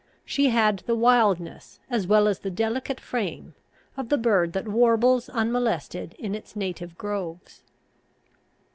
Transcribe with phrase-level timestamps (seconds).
[0.25, 3.53] She had the wildness, as well as the delicate frame,
[3.95, 7.61] of the bird that warbles unmolested in its native groves.